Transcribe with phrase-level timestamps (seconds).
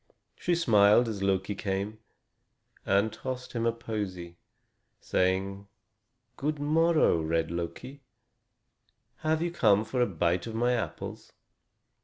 [0.35, 1.99] She smiled as Loki came,
[2.87, 4.39] and tossed him a posy,
[4.99, 5.67] saying:
[6.37, 8.01] "Good morrow, red Loki.
[9.17, 11.33] Have you come for a bite of my apples?